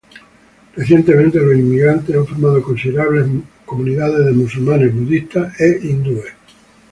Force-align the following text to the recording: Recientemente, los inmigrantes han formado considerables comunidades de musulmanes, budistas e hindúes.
Recientemente, 0.75 1.37
los 1.39 1.55
inmigrantes 1.55 2.15
han 2.15 2.25
formado 2.25 2.63
considerables 2.63 3.27
comunidades 3.67 4.25
de 4.25 4.31
musulmanes, 4.31 4.91
budistas 4.95 5.53
e 5.59 5.79
hindúes. 5.83 6.33